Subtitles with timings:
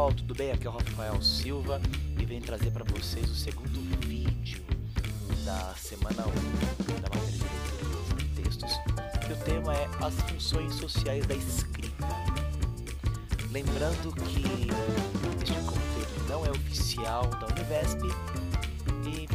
[0.00, 0.50] pessoal, tudo bem?
[0.50, 1.80] Aqui é o Rafael Silva
[2.18, 4.62] e venho trazer para vocês o segundo vídeo
[5.44, 7.48] da semana 1 da matéria
[8.16, 8.72] de textos
[9.28, 12.06] e o tema é as funções sociais da escrita.
[13.50, 14.68] Lembrando que
[15.42, 18.00] este conteúdo não é oficial da Univesp
[19.06, 19.28] e,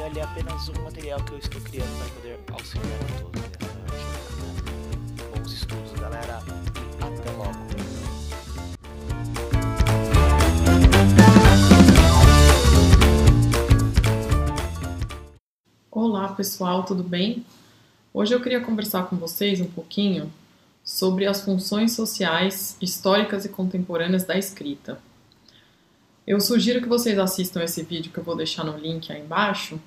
[0.00, 3.58] ele é apenas um material que eu estou criando para poder auxiliar a todos nessa
[3.60, 3.98] jornada.
[5.36, 6.67] Bons estudos, galera,
[16.00, 17.44] Olá pessoal, tudo bem?
[18.14, 20.32] Hoje eu queria conversar com vocês um pouquinho
[20.84, 25.00] sobre as funções sociais históricas e contemporâneas da escrita.
[26.24, 29.80] Eu sugiro que vocês assistam esse vídeo que eu vou deixar no link aí embaixo,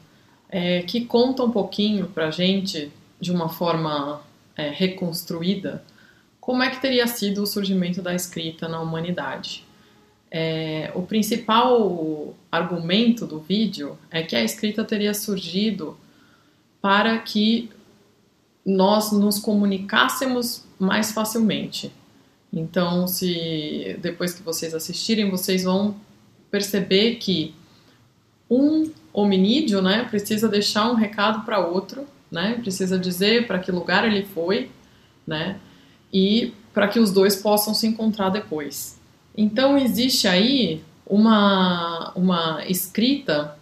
[0.50, 4.22] é, que conta um pouquinho pra gente, de uma forma
[4.58, 5.82] é, reconstruída,
[6.42, 9.64] como é que teria sido o surgimento da escrita na humanidade.
[10.30, 15.98] É, o principal argumento do vídeo é que a escrita teria surgido
[16.82, 17.70] para que
[18.66, 21.92] nós nos comunicássemos mais facilmente.
[22.52, 25.96] Então, se depois que vocês assistirem, vocês vão
[26.50, 27.56] perceber que
[28.50, 34.06] um hominídeo, né, precisa deixar um recado para outro, né, precisa dizer para que lugar
[34.06, 34.70] ele foi,
[35.26, 35.60] né,
[36.12, 39.00] e para que os dois possam se encontrar depois.
[39.36, 43.58] Então existe aí uma, uma escrita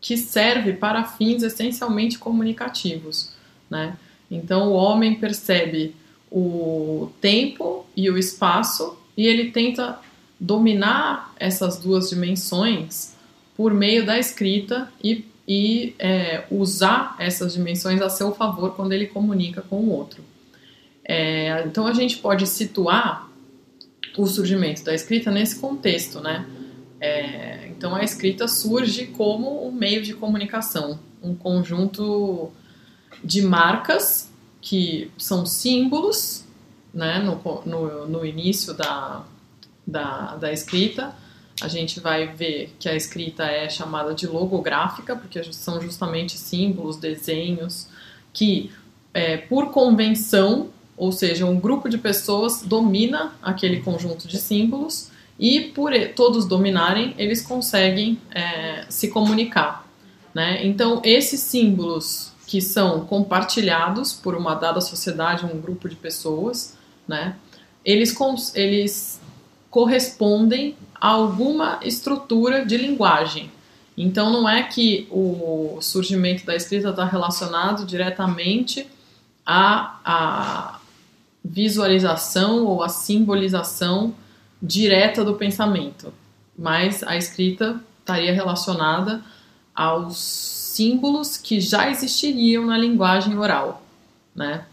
[0.00, 3.32] que serve para fins essencialmente comunicativos,
[3.68, 3.96] né?
[4.30, 5.94] Então o homem percebe
[6.30, 9.98] o tempo e o espaço e ele tenta
[10.38, 13.14] dominar essas duas dimensões
[13.56, 19.06] por meio da escrita e, e é, usar essas dimensões a seu favor quando ele
[19.06, 20.24] comunica com o outro.
[21.04, 23.28] É, então a gente pode situar
[24.16, 26.46] o surgimento da escrita nesse contexto, né?
[27.00, 32.50] É, então a escrita surge como um meio de comunicação, um conjunto
[33.24, 34.30] de marcas
[34.60, 36.44] que são símbolos,
[36.92, 37.18] né?
[37.18, 39.24] No, no, no início da,
[39.86, 41.14] da, da escrita,
[41.62, 46.96] a gente vai ver que a escrita é chamada de logográfica, porque são justamente símbolos,
[46.96, 47.88] desenhos,
[48.32, 48.70] que
[49.14, 55.09] é, por convenção ou seja, um grupo de pessoas domina aquele conjunto de símbolos
[55.40, 59.88] e por todos dominarem, eles conseguem é, se comunicar.
[60.34, 60.66] Né?
[60.66, 66.76] Então, esses símbolos que são compartilhados por uma dada sociedade, um grupo de pessoas,
[67.08, 67.36] né?
[67.82, 68.14] eles,
[68.54, 69.18] eles
[69.70, 73.50] correspondem a alguma estrutura de linguagem.
[73.96, 78.86] Então, não é que o surgimento da escrita está relacionado diretamente
[79.46, 80.80] a, a,
[81.42, 84.14] visualização ou a simbolização
[84.62, 86.12] direta do pensamento,
[86.58, 89.22] mas a escrita estaria relacionada
[89.74, 93.82] aos símbolos que já existiriam na linguagem oral,
[94.34, 94.64] né?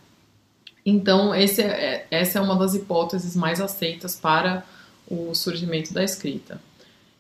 [0.86, 4.64] Então, esse é, essa é uma das hipóteses mais aceitas para
[5.10, 6.62] o surgimento da escrita.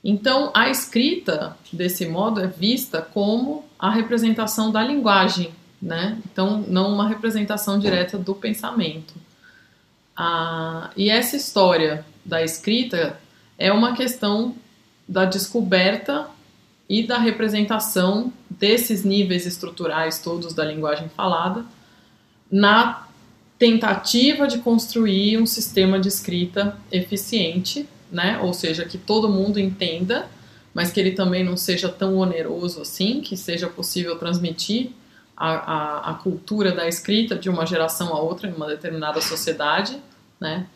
[0.03, 5.51] Então, a escrita, desse modo, é vista como a representação da linguagem,
[5.81, 6.17] né?
[6.31, 9.13] Então, não uma representação direta do pensamento.
[10.16, 13.17] Ah, e essa história da escrita
[13.57, 14.55] é uma questão
[15.07, 16.27] da descoberta
[16.89, 21.65] e da representação desses níveis estruturais todos da linguagem falada
[22.51, 23.07] na
[23.57, 28.39] tentativa de construir um sistema de escrita eficiente, né?
[28.39, 30.27] Ou seja, que todo mundo entenda,
[30.73, 34.91] mas que ele também não seja tão oneroso assim, que seja possível transmitir
[35.35, 39.97] a, a, a cultura da escrita de uma geração a outra em uma determinada sociedade,
[40.39, 40.67] né?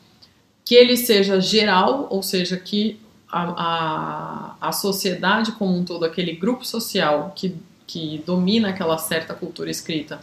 [0.63, 2.99] Que ele seja geral, ou seja, que
[3.31, 7.55] a, a, a sociedade como um todo, aquele grupo social que,
[7.88, 10.19] que domina aquela certa cultura escrita,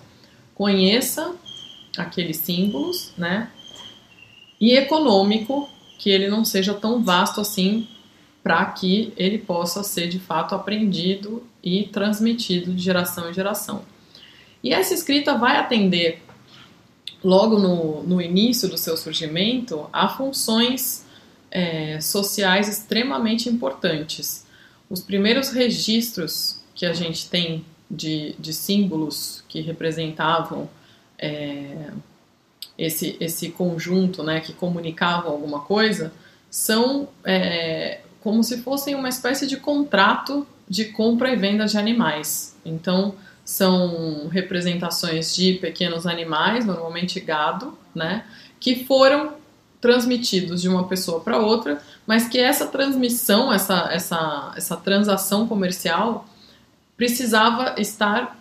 [0.54, 1.34] conheça
[1.96, 3.50] aqueles símbolos, né?
[4.60, 5.68] E econômico,
[5.98, 7.88] que ele não seja tão vasto assim
[8.42, 13.82] para que ele possa ser de fato aprendido e transmitido de geração em geração.
[14.62, 16.22] E essa escrita vai atender,
[17.28, 21.04] logo no, no início do seu surgimento, a funções
[21.50, 24.46] é, sociais extremamente importantes.
[24.88, 30.70] Os primeiros registros que a gente tem de, de símbolos que representavam
[31.19, 31.90] é,
[32.78, 36.10] esse, esse conjunto, né, que comunicavam alguma coisa,
[36.50, 42.56] são é, como se fossem uma espécie de contrato de compra e venda de animais.
[42.64, 43.14] Então,
[43.48, 48.26] são representações de pequenos animais, normalmente gado, né,
[48.60, 49.32] que foram
[49.80, 56.28] transmitidos de uma pessoa para outra, mas que essa transmissão, essa, essa, essa transação comercial
[56.94, 58.38] precisava estar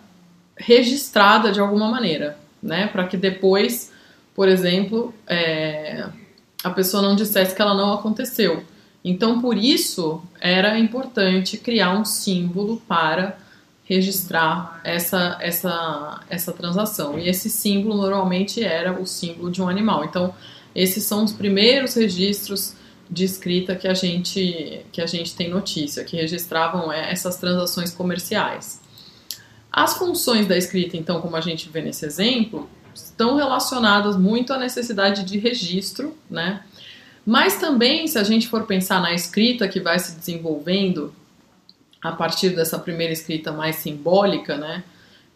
[0.54, 2.86] registrada de alguma maneira, né?
[2.88, 3.90] Para que depois,
[4.34, 6.06] por exemplo, é,
[6.62, 8.62] a pessoa não dissesse que ela não aconteceu.
[9.02, 13.38] Então, por isso, era importante criar um símbolo para
[13.88, 17.18] registrar essa, essa, essa transação.
[17.18, 20.04] E esse símbolo normalmente era o símbolo de um animal.
[20.04, 20.34] Então,
[20.74, 22.74] esses são os primeiros registros
[23.10, 27.90] de escrita que a gente, que a gente tem notícia, que registravam é, essas transações
[27.90, 28.82] comerciais.
[29.72, 34.58] As funções da escrita, então, como a gente vê nesse exemplo, estão relacionadas muito à
[34.58, 36.62] necessidade de registro, né?
[37.24, 41.12] Mas também, se a gente for pensar na escrita que vai se desenvolvendo
[42.02, 44.84] a partir dessa primeira escrita mais simbólica, né?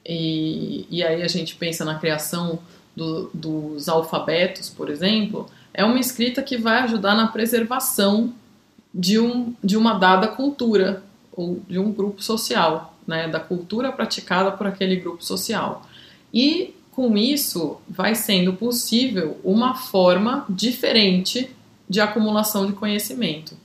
[0.05, 2.59] E, e aí a gente pensa na criação
[2.95, 8.33] do, dos alfabetos, por exemplo, é uma escrita que vai ajudar na preservação
[8.93, 14.53] de, um, de uma dada cultura ou de um grupo social, né, da cultura praticada
[14.53, 15.87] por aquele grupo social.
[16.33, 21.51] E com isso vai sendo possível uma forma diferente
[21.89, 23.57] de acumulação de conhecimento.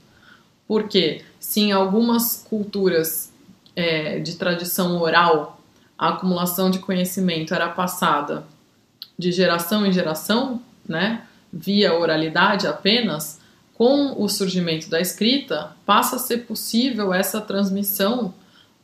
[0.66, 3.32] Porque se em algumas culturas
[3.74, 5.60] é, de tradição oral
[5.98, 8.44] a acumulação de conhecimento era passada
[9.18, 13.40] de geração em geração, né, via oralidade apenas,
[13.74, 18.34] com o surgimento da escrita, passa a ser possível essa transmissão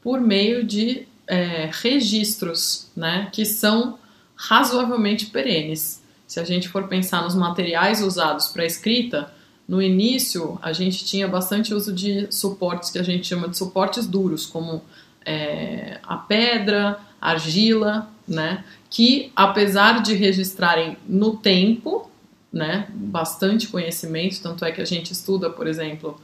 [0.03, 3.99] por meio de é, registros, né, que são
[4.37, 6.03] razoavelmente perenes.
[6.27, 9.33] Se a gente for pensar nos materiais usados para escrita,
[9.67, 14.07] no início a gente tinha bastante uso de suportes que a gente chama de suportes
[14.07, 14.83] duros, como
[15.25, 22.11] é, a pedra, a argila, né, que apesar de registrarem no tempo,
[22.53, 26.21] né, bastante conhecimento, tanto é que a gente estuda, por exemplo,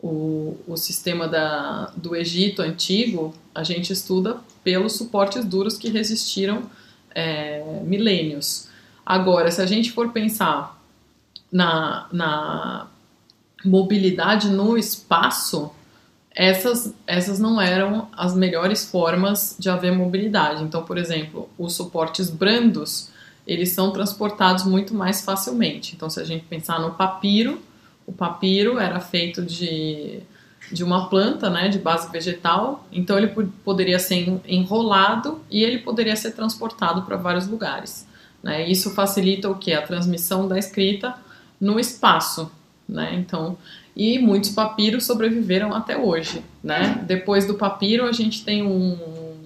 [0.00, 6.70] o, o sistema da, do Egito antigo, a gente estuda pelos suportes duros que resistiram
[7.14, 8.68] é, milênios.
[9.04, 10.77] Agora, se a gente for pensar
[11.50, 12.86] na, na
[13.64, 15.70] mobilidade no espaço,
[16.34, 20.62] essas, essas não eram as melhores formas de haver mobilidade.
[20.62, 23.10] Então, por exemplo, os suportes brandos,
[23.46, 25.94] eles são transportados muito mais facilmente.
[25.96, 27.60] Então, se a gente pensar no papiro,
[28.06, 30.20] o papiro era feito de,
[30.70, 33.28] de uma planta, né, de base vegetal, então ele
[33.64, 38.06] poderia ser enrolado e ele poderia ser transportado para vários lugares.
[38.42, 38.68] Né?
[38.68, 39.72] Isso facilita o que?
[39.72, 41.14] A transmissão da escrita
[41.60, 42.50] no espaço.
[42.88, 43.14] Né?
[43.14, 43.58] Então,
[43.94, 46.42] e muitos papiros sobreviveram até hoje.
[46.62, 47.04] Né?
[47.06, 48.96] Depois do papiro, a gente tem um,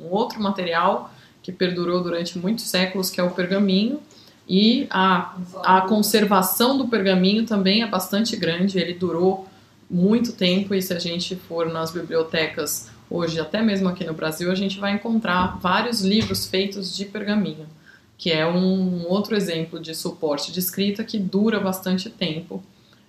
[0.02, 1.12] um outro material
[1.42, 4.00] que perdurou durante muitos séculos, que é o pergaminho,
[4.48, 9.48] e a, a conservação do pergaminho também é bastante grande, ele durou
[9.90, 14.50] muito tempo, e se a gente for nas bibliotecas hoje, até mesmo aqui no Brasil,
[14.50, 17.66] a gente vai encontrar vários livros feitos de pergaminho,
[18.22, 22.62] que é um outro exemplo de suporte de escrita que dura bastante tempo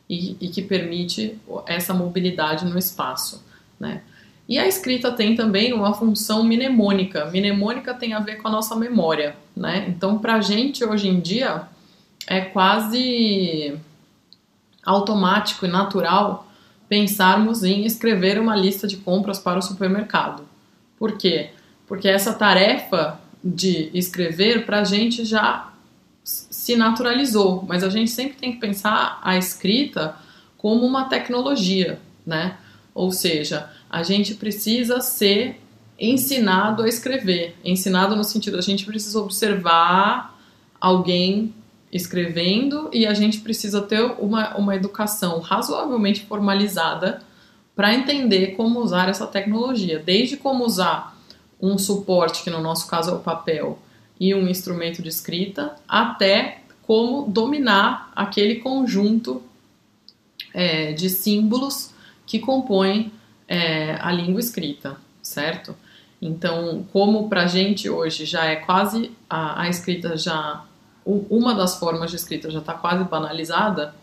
[0.09, 3.45] e, e que permite essa mobilidade no espaço,
[3.79, 4.01] né?
[4.49, 7.25] E a escrita tem também uma função mnemônica.
[7.27, 9.85] Mnemônica tem a ver com a nossa memória, né?
[9.87, 11.67] Então, para a gente hoje em dia
[12.25, 13.77] é quase
[14.83, 16.47] automático e natural
[16.89, 20.43] pensarmos em escrever uma lista de compras para o supermercado.
[20.97, 21.51] Por quê?
[21.87, 25.73] Porque essa tarefa de escrever para a gente já
[26.23, 30.15] se naturalizou, mas a gente sempre tem que pensar a escrita
[30.57, 32.57] como uma tecnologia, né?
[32.95, 35.59] Ou seja, a gente precisa ser
[35.99, 37.55] ensinado a escrever.
[37.63, 40.39] Ensinado no sentido, a gente precisa observar
[40.79, 41.53] alguém
[41.91, 47.21] escrevendo e a gente precisa ter uma, uma educação razoavelmente formalizada
[47.75, 51.12] para entender como usar essa tecnologia, desde como usar
[51.63, 53.79] um suporte, que no nosso caso é o papel,
[54.19, 59.41] e um instrumento de escrita, até como dominar aquele conjunto
[60.53, 61.91] é, de símbolos
[62.25, 63.13] que compõem
[63.47, 65.73] é, a língua escrita, certo?
[66.21, 70.65] Então, como para a gente hoje já é quase a, a escrita já
[71.05, 73.93] uma das formas de escrita já está quase banalizada,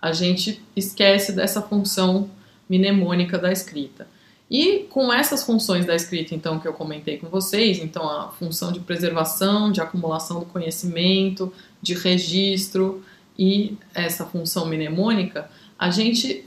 [0.00, 2.30] a gente esquece dessa função
[2.68, 4.06] mnemônica da escrita.
[4.50, 8.72] E com essas funções da escrita, então, que eu comentei com vocês, então a função
[8.72, 11.52] de preservação, de acumulação do conhecimento,
[11.82, 13.04] de registro
[13.38, 16.44] e essa função mnemônica, a gente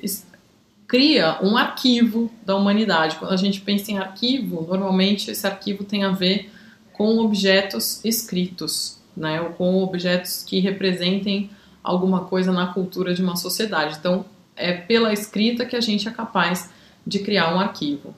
[0.87, 3.17] cria um arquivo da humanidade.
[3.17, 6.51] Quando a gente pensa em arquivo, normalmente esse arquivo tem a ver
[6.91, 11.49] com objetos escritos, né, ou com objetos que representem
[11.83, 13.97] alguma coisa na cultura de uma sociedade.
[13.99, 16.69] Então, é pela escrita que a gente é capaz
[17.05, 18.13] de criar um arquivo.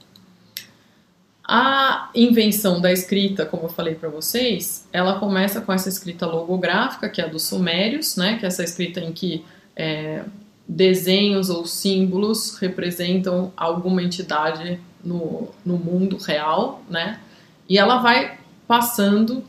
[1.46, 7.08] A invenção da escrita, como eu falei para vocês, ela começa com essa escrita logográfica,
[7.08, 9.44] que é a dos sumérios, né, que é essa escrita em que
[9.76, 10.24] é,
[10.66, 17.20] desenhos ou símbolos representam alguma entidade no, no mundo real, né,
[17.68, 19.44] e ela vai passando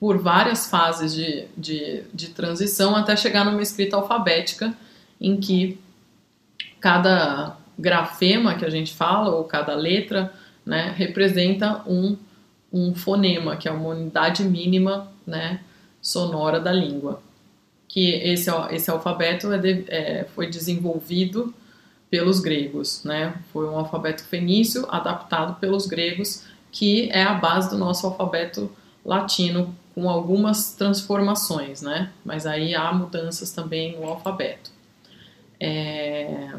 [0.00, 4.76] por várias fases de, de, de transição até chegar numa escrita alfabética
[5.20, 5.78] em que
[6.80, 10.32] cada grafema que a gente fala, ou cada letra,
[10.64, 12.16] né, representa um,
[12.72, 15.60] um fonema, que é uma unidade mínima né,
[16.00, 17.22] sonora da língua.
[17.88, 21.54] Que esse, esse alfabeto é de, é, foi desenvolvido
[22.10, 23.34] pelos gregos, né?
[23.52, 28.70] Foi um alfabeto fenício adaptado pelos gregos, que é a base do nosso alfabeto
[29.04, 32.12] latino, com algumas transformações, né?
[32.24, 34.70] Mas aí há mudanças também no alfabeto.
[35.58, 36.54] É...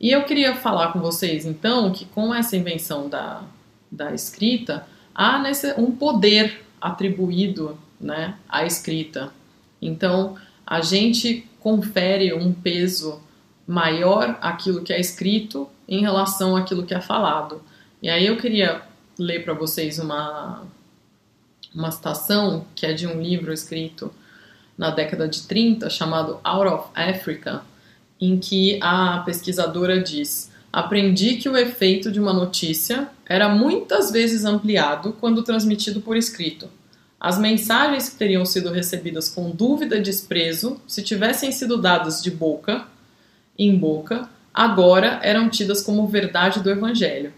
[0.00, 3.42] E eu queria falar com vocês, então, que com essa invenção da,
[3.90, 9.32] da escrita, há nesse, um poder atribuído né, à escrita.
[9.80, 10.36] Então,
[10.66, 13.22] a gente confere um peso
[13.66, 17.62] maior àquilo que é escrito em relação àquilo que é falado.
[18.02, 18.82] E aí eu queria
[19.18, 20.62] ler para vocês uma,
[21.74, 24.12] uma citação que é de um livro escrito
[24.76, 27.62] na década de 30 chamado Out of Africa,
[28.20, 34.44] em que a pesquisadora diz: Aprendi que o efeito de uma notícia era muitas vezes
[34.44, 36.68] ampliado quando transmitido por escrito.
[37.20, 42.30] As mensagens que teriam sido recebidas com dúvida e desprezo, se tivessem sido dadas de
[42.30, 42.86] boca
[43.58, 47.32] em boca, agora eram tidas como verdade do Evangelho.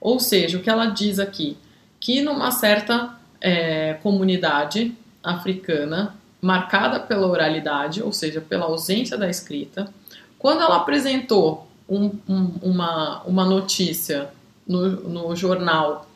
[0.00, 1.56] Ou seja, o que ela diz aqui,
[1.98, 9.92] que numa certa é, comunidade africana, marcada pela oralidade, ou seja, pela ausência da escrita,
[10.40, 14.30] quando ela apresentou um, um, uma, uma notícia
[14.66, 16.08] no, no jornal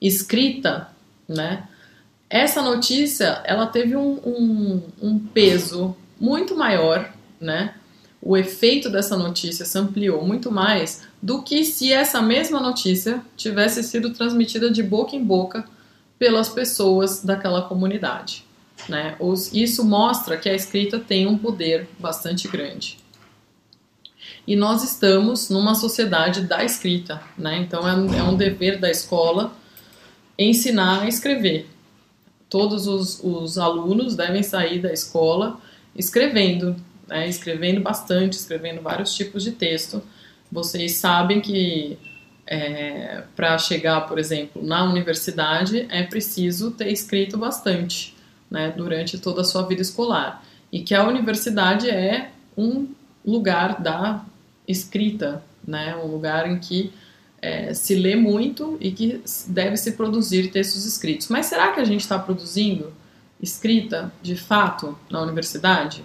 [0.00, 0.88] escrita,
[1.26, 1.66] né,
[2.28, 7.10] essa notícia ela teve um, um, um peso muito maior,
[7.40, 7.74] né?
[8.22, 13.82] O efeito dessa notícia se ampliou muito mais do que se essa mesma notícia tivesse
[13.82, 15.64] sido transmitida de boca em boca
[16.18, 18.44] pelas pessoas daquela comunidade.
[18.86, 19.16] Né?
[19.54, 22.99] Isso mostra que a escrita tem um poder bastante grande
[24.46, 27.58] e nós estamos numa sociedade da escrita, né?
[27.58, 29.52] Então é um, é um dever da escola
[30.38, 31.68] ensinar a escrever.
[32.48, 35.60] Todos os, os alunos devem sair da escola
[35.94, 36.74] escrevendo,
[37.06, 37.28] né?
[37.28, 40.02] escrevendo bastante, escrevendo vários tipos de texto.
[40.50, 41.98] Vocês sabem que
[42.46, 48.16] é, para chegar, por exemplo, na universidade é preciso ter escrito bastante
[48.50, 50.42] né, durante toda a sua vida escolar.
[50.72, 52.88] E que a universidade é um
[53.24, 54.24] lugar da
[54.70, 55.96] escrita, né?
[55.96, 56.92] Um lugar em que
[57.42, 61.28] é, se lê muito e que deve se produzir textos escritos.
[61.28, 62.92] Mas será que a gente está produzindo
[63.40, 66.04] escrita de fato na universidade?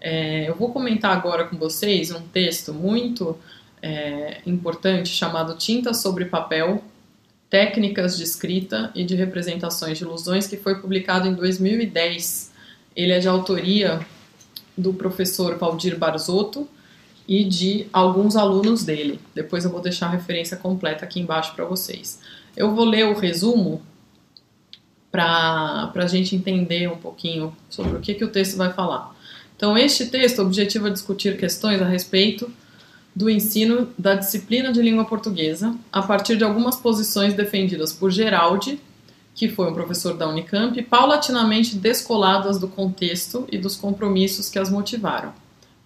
[0.00, 3.38] É, eu vou comentar agora com vocês um texto muito
[3.82, 6.82] é, importante chamado Tinta sobre Papel,
[7.50, 12.52] Técnicas de Escrita e de Representações de Ilusões, que foi publicado em 2010.
[12.96, 14.00] Ele é de autoria
[14.76, 16.68] do professor Valdir Barzotto,
[17.26, 19.20] e de alguns alunos dele.
[19.34, 22.20] Depois eu vou deixar a referência completa aqui embaixo para vocês.
[22.56, 23.82] Eu vou ler o resumo
[25.10, 29.14] para a gente entender um pouquinho sobre o que, que o texto vai falar.
[29.56, 32.50] Então, este texto objetiva discutir questões a respeito
[33.14, 38.80] do ensino da disciplina de língua portuguesa a partir de algumas posições defendidas por Geraldi,
[39.34, 44.68] que foi um professor da Unicamp, paulatinamente descoladas do contexto e dos compromissos que as
[44.68, 45.32] motivaram.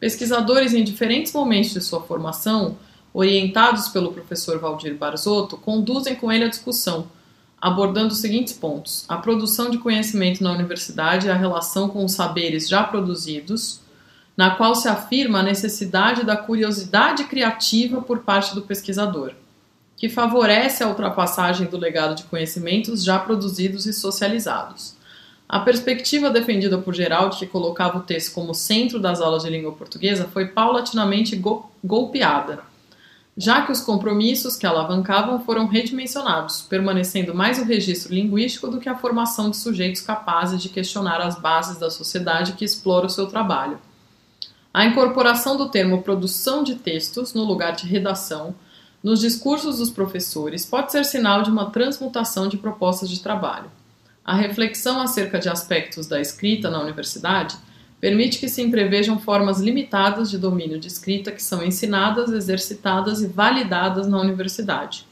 [0.00, 2.78] Pesquisadores em diferentes momentos de sua formação,
[3.12, 7.08] orientados pelo professor Valdir Barzotto, conduzem com ele a discussão,
[7.60, 12.12] abordando os seguintes pontos: a produção de conhecimento na universidade e a relação com os
[12.12, 13.80] saberes já produzidos,
[14.36, 19.32] na qual se afirma a necessidade da curiosidade criativa por parte do pesquisador,
[19.96, 24.97] que favorece a ultrapassagem do legado de conhecimentos já produzidos e socializados
[25.48, 29.72] a perspectiva defendida por Geraldi, que colocava o texto como centro das aulas de língua
[29.72, 32.60] portuguesa, foi paulatinamente go golpeada,
[33.34, 38.90] já que os compromissos que alavancavam foram redimensionados, permanecendo mais o registro linguístico do que
[38.90, 43.26] a formação de sujeitos capazes de questionar as bases da sociedade que explora o seu
[43.26, 43.78] trabalho.
[44.74, 48.54] A incorporação do termo produção de textos no lugar de redação
[49.02, 53.77] nos discursos dos professores pode ser sinal de uma transmutação de propostas de trabalho.
[54.28, 57.56] A reflexão acerca de aspectos da escrita na universidade
[57.99, 63.26] permite que se entrevejam formas limitadas de domínio de escrita que são ensinadas, exercitadas e
[63.26, 65.06] validadas na universidade.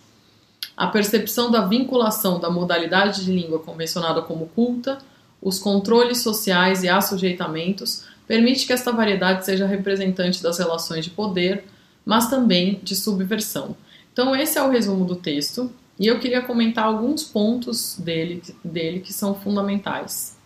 [0.76, 4.98] A percepção da vinculação da modalidade de língua convencionada como culta,
[5.40, 11.64] os controles sociais e assujeitamentos permite que esta variedade seja representante das relações de poder,
[12.04, 13.74] mas também de subversão.
[14.12, 19.00] Então, esse é o resumo do texto, e eu queria comentar alguns pontos dele, dele
[19.00, 20.36] que são fundamentais.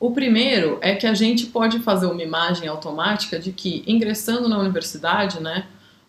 [0.00, 4.58] O primeiro é que a gente pode fazer uma imagem automática de que, ingressando na
[4.58, 5.66] universidade, né,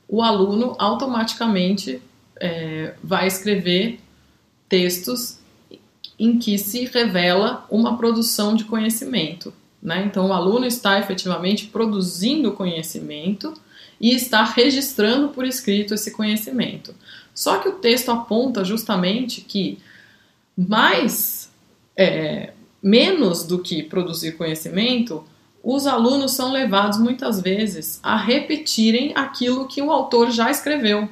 [0.07, 2.01] o aluno automaticamente
[2.39, 3.99] é, vai escrever
[4.67, 5.39] textos
[6.17, 9.53] em que se revela uma produção de conhecimento.
[9.81, 10.03] Né?
[10.05, 13.53] Então, o aluno está efetivamente produzindo conhecimento
[13.99, 16.93] e está registrando por escrito esse conhecimento.
[17.39, 19.79] Só que o texto aponta justamente que
[20.57, 21.49] mais
[21.95, 22.51] é,
[22.83, 25.23] menos do que produzir conhecimento,
[25.63, 31.07] os alunos são levados muitas vezes a repetirem aquilo que o autor já escreveu.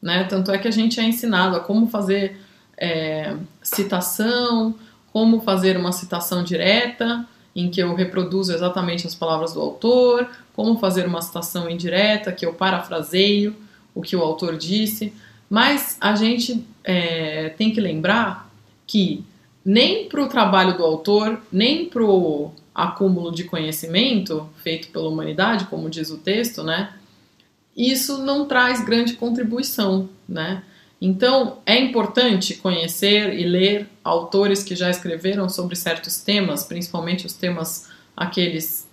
[0.00, 0.22] Né?
[0.22, 2.36] Tanto é que a gente é ensinado a como fazer
[2.78, 4.76] é, citação,
[5.12, 10.78] como fazer uma citação direta, em que eu reproduzo exatamente as palavras do autor, como
[10.78, 13.56] fazer uma citação indireta, que eu parafraseio
[13.92, 15.12] o que o autor disse.
[15.54, 18.50] Mas a gente é, tem que lembrar
[18.88, 19.24] que
[19.64, 25.66] nem para o trabalho do autor, nem para o acúmulo de conhecimento feito pela humanidade,
[25.66, 26.94] como diz o texto, né?
[27.76, 30.64] Isso não traz grande contribuição, né?
[31.00, 37.34] Então, é importante conhecer e ler autores que já escreveram sobre certos temas, principalmente os
[37.34, 38.88] temas aqueles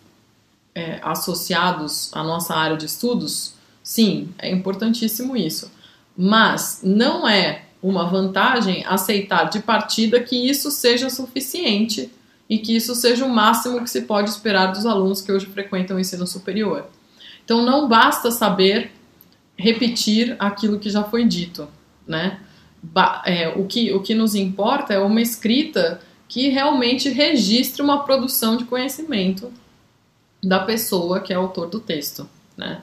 [0.76, 3.56] é, associados à nossa área de estudos.
[3.82, 5.81] Sim, é importantíssimo isso.
[6.18, 12.12] Mas não é uma vantagem aceitar de partida que isso seja suficiente
[12.50, 15.98] e que isso seja o máximo que se pode esperar dos alunos que hoje frequentam
[15.98, 16.88] o ensino superior.
[17.44, 18.92] Então não basta saber
[19.58, 21.68] repetir aquilo que já foi dito,
[22.06, 22.40] né?
[23.26, 28.58] É, o, que, o que nos importa é uma escrita que realmente registre uma produção
[28.58, 29.52] de conhecimento
[30.44, 32.82] da pessoa que é autor do texto, né?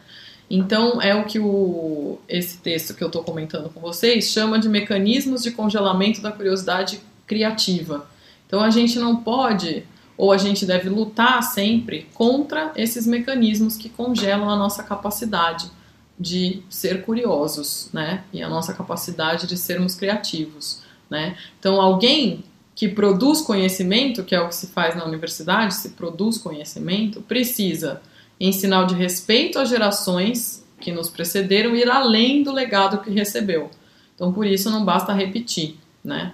[0.51, 4.69] Então, é o que o, esse texto que eu estou comentando com vocês chama de
[4.69, 8.09] mecanismos de congelamento da curiosidade criativa.
[8.47, 9.85] Então, a gente não pode,
[10.17, 15.71] ou a gente deve lutar sempre contra esses mecanismos que congelam a nossa capacidade
[16.19, 18.25] de ser curiosos, né?
[18.33, 20.81] E a nossa capacidade de sermos criativos,
[21.11, 21.37] né?
[21.59, 22.43] Então, alguém
[22.75, 28.01] que produz conhecimento, que é o que se faz na universidade, se produz conhecimento, precisa
[28.41, 33.71] em sinal de respeito às gerações que nos precederam, ir além do legado que recebeu.
[34.15, 36.33] Então, por isso, não basta repetir, né?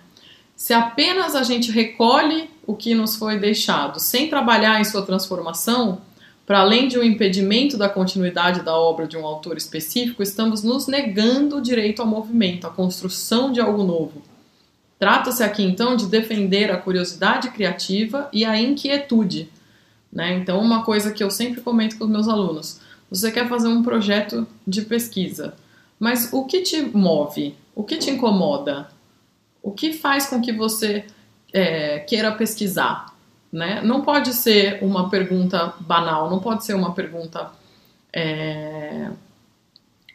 [0.56, 6.00] Se apenas a gente recolhe o que nos foi deixado, sem trabalhar em sua transformação,
[6.46, 10.86] para além de um impedimento da continuidade da obra de um autor específico, estamos nos
[10.86, 14.22] negando o direito ao movimento, à construção de algo novo.
[14.98, 19.50] Trata-se aqui então de defender a curiosidade criativa e a inquietude,
[20.14, 20.34] né?
[20.34, 23.82] Então, uma coisa que eu sempre comento com os meus alunos: você quer fazer um
[23.82, 25.54] projeto de pesquisa,
[25.98, 27.56] mas o que te move?
[27.74, 28.88] O que te incomoda?
[29.60, 31.04] O que faz com que você
[31.52, 33.12] é, queira pesquisar?
[33.52, 33.80] Né?
[33.82, 37.50] Não pode ser uma pergunta banal, não pode ser uma pergunta
[38.12, 39.10] é,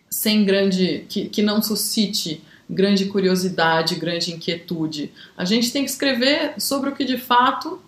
[0.09, 1.05] sem grande.
[1.09, 5.12] Que, que não suscite grande curiosidade, grande inquietude.
[5.35, 7.81] A gente tem que escrever sobre o que de fato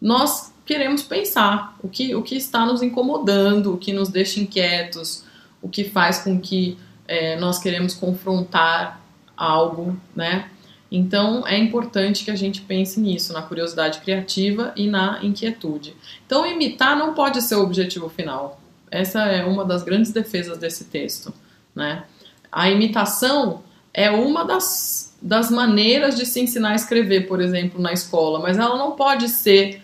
[0.00, 5.24] nós queremos pensar, o que, o que está nos incomodando, o que nos deixa inquietos,
[5.62, 6.76] o que faz com que
[7.06, 9.00] é, nós queremos confrontar
[9.34, 10.50] algo, né?
[10.92, 15.96] Então é importante que a gente pense nisso, na curiosidade criativa e na inquietude.
[16.26, 18.60] Então imitar não pode ser o objetivo final.
[18.90, 21.32] Essa é uma das grandes defesas desse texto,
[21.74, 22.04] né?
[22.52, 23.62] A imitação
[23.94, 28.58] é uma das, das maneiras de se ensinar a escrever, por exemplo, na escola, mas
[28.58, 29.82] ela não pode ser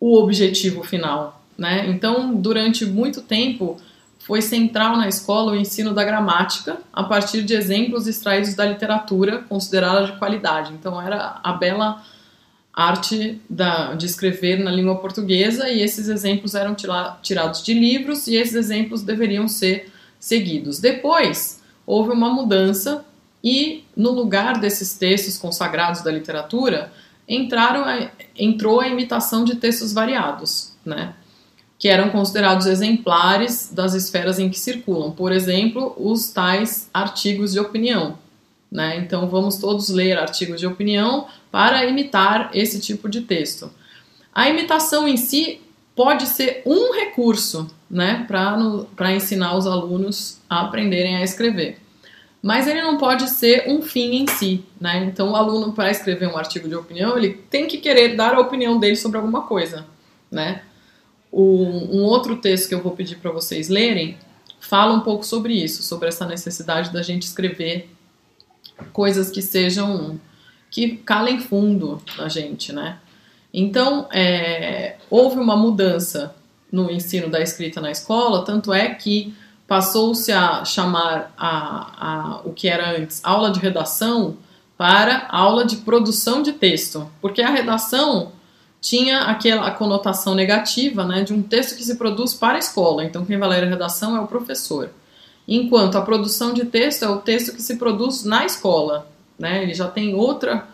[0.00, 1.86] o objetivo final, né?
[1.88, 3.78] Então, durante muito tempo,
[4.18, 9.44] foi central na escola o ensino da gramática a partir de exemplos extraídos da literatura
[9.48, 10.72] considerada de qualidade.
[10.72, 12.02] Então, era a bela
[12.72, 18.26] arte da, de escrever na língua portuguesa e esses exemplos eram tira, tirados de livros
[18.26, 20.78] e esses exemplos deveriam ser seguidos.
[20.78, 23.04] Depois, houve uma mudança
[23.42, 26.92] e, no lugar desses textos consagrados da literatura,
[27.30, 31.14] entraram a, entrou a imitação de textos variados, né?
[31.78, 35.12] que eram considerados exemplares das esferas em que circulam.
[35.12, 38.18] Por exemplo, os tais artigos de opinião.
[38.70, 38.98] Né?
[38.98, 43.70] Então, vamos todos ler artigos de opinião para imitar esse tipo de texto.
[44.34, 45.60] A imitação em si
[45.94, 51.78] pode ser um recurso, né, para ensinar os alunos a aprenderem a escrever.
[52.42, 55.04] Mas ele não pode ser um fim em si, né?
[55.04, 58.40] Então, o aluno, para escrever um artigo de opinião, ele tem que querer dar a
[58.40, 59.86] opinião dele sobre alguma coisa,
[60.30, 60.62] né?
[61.30, 64.16] O, um outro texto que eu vou pedir para vocês lerem
[64.58, 67.90] fala um pouco sobre isso, sobre essa necessidade da gente escrever
[68.92, 70.18] coisas que sejam
[70.70, 72.98] que calem fundo na gente, né?
[73.52, 76.34] Então, é, houve uma mudança
[76.70, 79.34] no ensino da escrita na escola, tanto é que
[79.70, 84.36] passou-se a chamar a, a, o que era antes aula de redação
[84.76, 88.32] para aula de produção de texto, porque a redação
[88.80, 93.24] tinha aquela conotação negativa né, de um texto que se produz para a escola, então
[93.24, 94.90] quem vai ler a redação é o professor.
[95.46, 99.72] Enquanto a produção de texto é o texto que se produz na escola, né, ele
[99.72, 100.66] já tem outra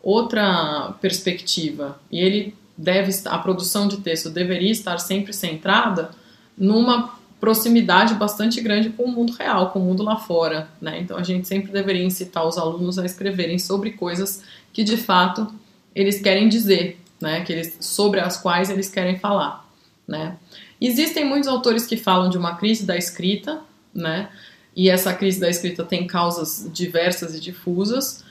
[0.00, 1.98] outra perspectiva.
[2.08, 6.10] E ele deve a produção de texto deveria estar sempre centrada
[6.56, 11.00] numa proximidade bastante grande com o mundo real, com o mundo lá fora, né?
[11.00, 14.42] Então a gente sempre deveria incitar os alunos a escreverem sobre coisas
[14.72, 15.52] que de fato
[15.94, 17.42] eles querem dizer, né?
[17.42, 19.68] Que eles sobre as quais eles querem falar,
[20.06, 20.36] né?
[20.80, 23.60] Existem muitos autores que falam de uma crise da escrita,
[23.94, 24.28] né?
[24.76, 28.24] E essa crise da escrita tem causas diversas e difusas.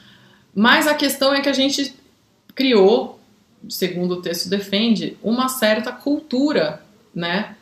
[0.54, 1.96] Mas a questão é que a gente
[2.54, 3.20] criou,
[3.70, 7.56] segundo o texto defende, uma certa cultura, né,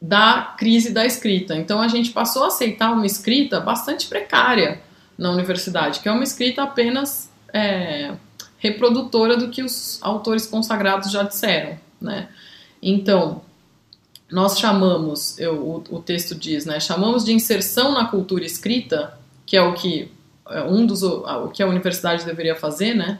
[0.00, 1.56] da crise da escrita.
[1.56, 4.80] Então a gente passou a aceitar uma escrita bastante precária
[5.16, 8.14] na universidade, que é uma escrita apenas é,
[8.58, 12.28] reprodutora do que os autores consagrados já disseram, né?
[12.80, 13.42] Então
[14.30, 19.56] nós chamamos, eu, o, o texto diz, né, chamamos de inserção na cultura escrita, que
[19.56, 20.12] é o que
[20.50, 23.18] é um dos o que a universidade deveria fazer, né?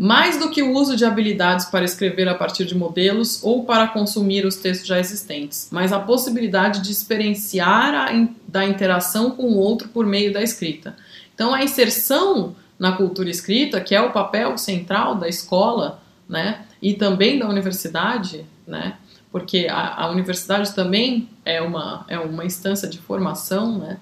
[0.00, 3.88] Mais do que o uso de habilidades para escrever a partir de modelos ou para
[3.88, 9.56] consumir os textos já existentes, mas a possibilidade de experienciar a da interação com o
[9.56, 10.96] outro por meio da escrita.
[11.34, 16.94] Então, a inserção na cultura escrita, que é o papel central da escola, né, e
[16.94, 18.96] também da universidade, né,
[19.32, 23.98] porque a, a universidade também é uma, é uma instância de formação, né,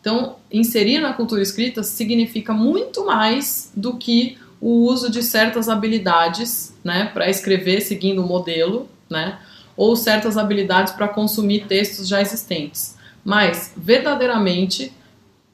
[0.00, 6.74] então, inserir na cultura escrita significa muito mais do que o uso de certas habilidades,
[6.84, 9.38] né, para escrever seguindo o modelo, né,
[9.76, 14.92] ou certas habilidades para consumir textos já existentes, mas verdadeiramente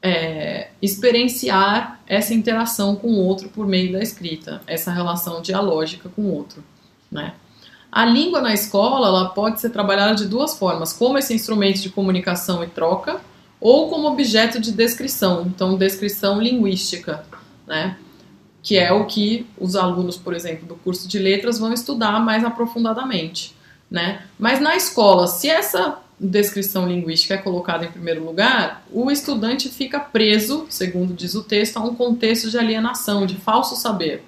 [0.01, 6.23] é, experienciar essa interação com o outro por meio da escrita, essa relação dialógica com
[6.23, 6.63] o outro,
[7.11, 7.33] né.
[7.89, 11.89] A língua na escola ela pode ser trabalhada de duas formas, como esse instrumento de
[11.89, 13.21] comunicação e troca,
[13.59, 17.23] ou como objeto de descrição, então descrição linguística,
[17.65, 17.97] né?
[18.67, 22.43] Que é o que os alunos, por exemplo, do curso de letras vão estudar mais
[22.43, 23.55] aprofundadamente,
[23.89, 24.23] né?
[24.37, 30.01] Mas na escola, se essa descrição linguística é colocada em primeiro lugar, o estudante fica
[30.01, 34.25] preso, segundo diz o texto, a um contexto de alienação, de falso saber.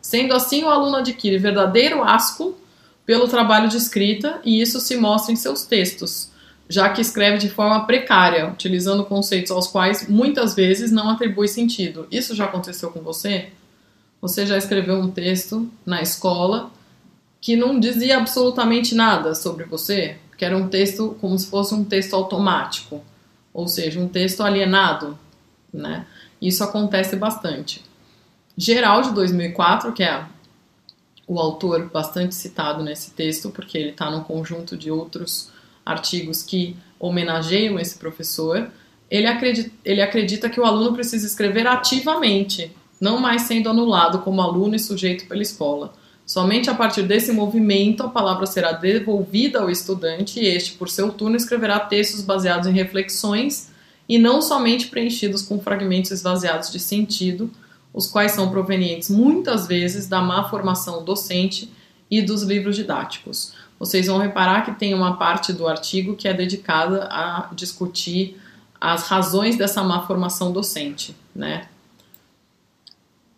[0.00, 2.56] Sendo assim, o aluno adquire verdadeiro asco
[3.04, 6.30] pelo trabalho de escrita e isso se mostra em seus textos
[6.68, 12.06] já que escreve de forma precária, utilizando conceitos aos quais muitas vezes não atribui sentido.
[12.10, 13.48] Isso já aconteceu com você?
[14.22, 16.70] Você já escreveu um texto na escola
[17.40, 20.16] que não dizia absolutamente nada sobre você?
[20.38, 23.02] Que era um texto como se fosse um texto automático,
[23.52, 25.18] ou seja, um texto alienado,
[25.74, 26.06] né?
[26.40, 27.84] Isso acontece bastante.
[28.56, 30.24] Geral de 2004, que é
[31.26, 35.50] o autor bastante citado nesse texto, porque ele está num conjunto de outros
[35.84, 38.70] artigos que homenageiam esse professor,
[39.10, 42.70] ele acredita, ele acredita que o aluno precisa escrever ativamente,
[43.02, 45.92] não mais sendo anulado como aluno e sujeito pela escola.
[46.24, 51.12] Somente a partir desse movimento a palavra será devolvida ao estudante e este, por seu
[51.12, 53.70] turno, escreverá textos baseados em reflexões
[54.08, 57.50] e não somente preenchidos com fragmentos esvaziados de sentido,
[57.92, 61.70] os quais são provenientes muitas vezes da má formação docente
[62.08, 66.32] e dos livros didáticos vocês vão reparar que tem uma parte do artigo que é
[66.32, 68.40] dedicada a discutir
[68.80, 71.66] as razões dessa má formação docente, né?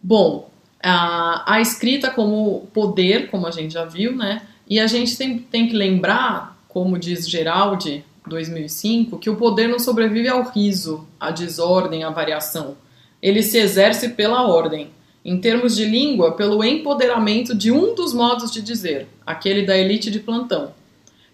[0.07, 0.51] Bom,
[0.83, 4.43] a, a escrita como poder, como a gente já viu, né?
[4.69, 9.79] E a gente tem, tem que lembrar, como diz Geraldi, 2005, que o poder não
[9.79, 12.77] sobrevive ao riso, à desordem, à variação.
[13.23, 14.91] Ele se exerce pela ordem
[15.25, 20.11] em termos de língua, pelo empoderamento de um dos modos de dizer, aquele da elite
[20.11, 20.75] de plantão,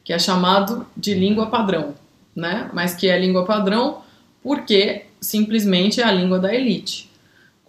[0.05, 1.97] que é chamado de língua padrão,
[2.37, 2.71] né?
[2.73, 4.03] Mas que é língua padrão
[4.41, 7.10] porque simplesmente é a língua da elite,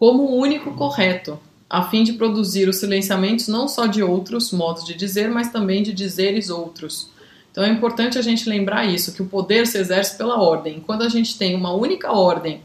[0.02, 4.84] como o único correto, a fim de produzir os silenciamentos não só de outros modos
[4.84, 7.12] de dizer, mas também de dizeres outros.
[7.52, 10.80] Então é importante a gente lembrar isso, que o poder se exerce pela ordem.
[10.80, 12.64] Quando a gente tem uma única ordem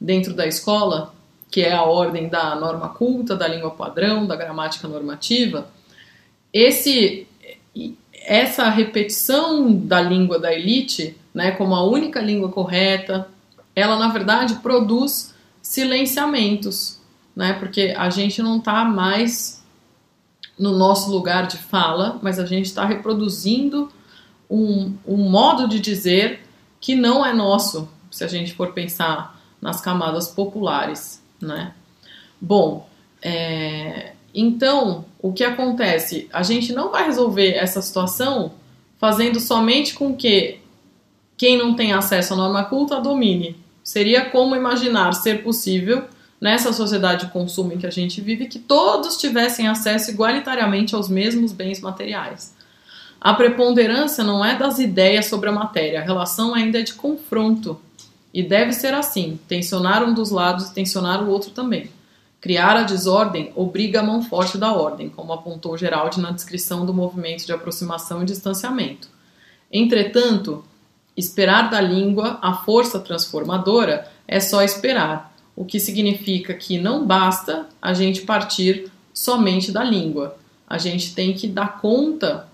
[0.00, 1.12] dentro da escola,
[1.50, 5.68] que é a ordem da norma culta, da língua padrão, da gramática normativa,
[6.52, 7.26] esse
[8.24, 13.26] essa repetição da língua da elite, né, como a única língua correta,
[13.74, 15.34] ela na verdade produz
[15.66, 17.00] silenciamentos,
[17.34, 19.64] né, porque a gente não está mais
[20.56, 23.90] no nosso lugar de fala, mas a gente está reproduzindo
[24.48, 26.46] um, um modo de dizer
[26.80, 31.74] que não é nosso, se a gente for pensar nas camadas populares, né?
[32.40, 32.88] Bom,
[33.20, 36.28] é, então o que acontece?
[36.32, 38.52] A gente não vai resolver essa situação
[38.98, 40.60] fazendo somente com que
[41.36, 43.65] quem não tem acesso à norma culta domine.
[43.86, 46.06] Seria como imaginar ser possível
[46.40, 51.08] nessa sociedade de consumo em que a gente vive que todos tivessem acesso igualitariamente aos
[51.08, 52.52] mesmos bens materiais.
[53.20, 57.80] A preponderância não é das ideias sobre a matéria, a relação ainda é de confronto.
[58.34, 61.88] E deve ser assim: tensionar um dos lados e tensionar o outro também.
[62.40, 66.92] Criar a desordem obriga a mão forte da ordem, como apontou Geraldi na descrição do
[66.92, 69.08] movimento de aproximação e distanciamento.
[69.70, 70.64] Entretanto,
[71.16, 77.66] esperar da língua a força transformadora é só esperar, o que significa que não basta
[77.80, 80.36] a gente partir somente da língua.
[80.66, 82.48] A gente tem que dar conta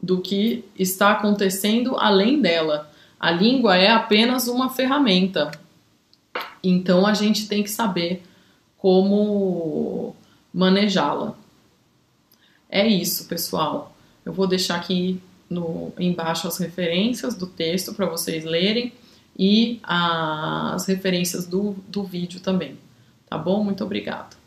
[0.00, 2.90] do que está acontecendo além dela.
[3.18, 5.50] A língua é apenas uma ferramenta.
[6.62, 8.22] Então a gente tem que saber
[8.76, 10.14] como
[10.52, 11.34] manejá-la.
[12.68, 13.94] É isso, pessoal.
[14.24, 15.20] Eu vou deixar aqui
[15.52, 18.92] no, embaixo as referências do texto para vocês lerem
[19.38, 22.78] e as referências do, do vídeo também.
[23.28, 23.62] Tá bom?
[23.62, 24.41] Muito obrigada.